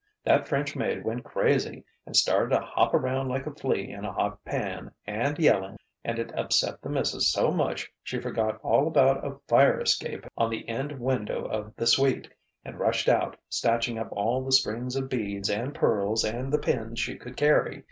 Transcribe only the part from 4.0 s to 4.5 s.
a hot